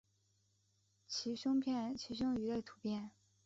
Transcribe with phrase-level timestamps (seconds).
[1.07, 3.11] 褶胸鱼的图片